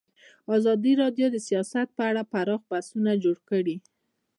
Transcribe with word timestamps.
ازادي 0.57 0.93
راډیو 1.01 1.27
د 1.31 1.37
سیاست 1.47 1.87
په 1.97 2.03
اړه 2.09 2.23
پراخ 2.31 2.61
بحثونه 2.71 3.11
جوړ 3.23 3.37
کړي. 3.49 3.75